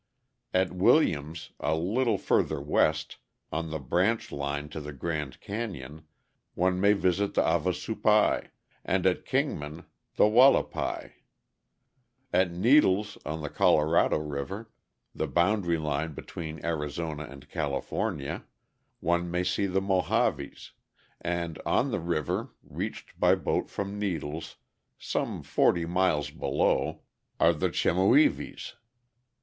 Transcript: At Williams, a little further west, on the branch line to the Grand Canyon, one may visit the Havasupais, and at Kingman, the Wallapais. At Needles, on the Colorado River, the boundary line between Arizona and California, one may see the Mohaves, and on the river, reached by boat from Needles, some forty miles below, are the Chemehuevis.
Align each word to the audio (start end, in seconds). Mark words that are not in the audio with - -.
At 0.51 0.71
Williams, 0.73 1.51
a 1.59 1.75
little 1.75 2.17
further 2.17 2.59
west, 2.59 3.17
on 3.51 3.69
the 3.69 3.77
branch 3.77 4.31
line 4.31 4.67
to 4.69 4.81
the 4.81 4.93
Grand 4.93 5.39
Canyon, 5.39 6.05
one 6.55 6.81
may 6.81 6.93
visit 6.93 7.35
the 7.35 7.43
Havasupais, 7.43 8.49
and 8.83 9.05
at 9.05 9.27
Kingman, 9.27 9.83
the 10.15 10.23
Wallapais. 10.23 11.11
At 12.33 12.49
Needles, 12.49 13.19
on 13.27 13.43
the 13.43 13.49
Colorado 13.51 14.17
River, 14.17 14.71
the 15.13 15.27
boundary 15.27 15.77
line 15.77 16.13
between 16.15 16.65
Arizona 16.65 17.25
and 17.25 17.47
California, 17.47 18.45
one 19.01 19.29
may 19.29 19.43
see 19.43 19.67
the 19.67 19.81
Mohaves, 19.81 20.71
and 21.21 21.61
on 21.63 21.91
the 21.91 21.99
river, 21.99 22.49
reached 22.63 23.19
by 23.19 23.35
boat 23.35 23.69
from 23.69 23.99
Needles, 23.99 24.55
some 24.97 25.43
forty 25.43 25.85
miles 25.85 26.31
below, 26.31 27.01
are 27.39 27.53
the 27.53 27.69
Chemehuevis. 27.69 28.73